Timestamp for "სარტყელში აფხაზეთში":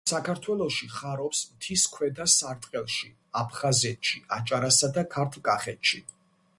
2.37-4.27